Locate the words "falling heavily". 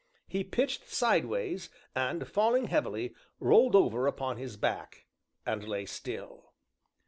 2.27-3.13